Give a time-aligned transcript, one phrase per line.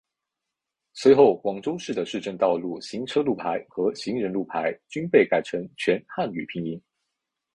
[0.93, 6.81] 随后广州市的市政道路行车路牌和行人路牌均被改成全汉语拼音。